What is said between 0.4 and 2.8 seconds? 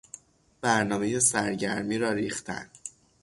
برنامهی سرگرمی را ریختن